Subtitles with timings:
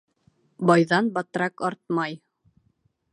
[0.69, 2.17] Байҙан батрак артмай.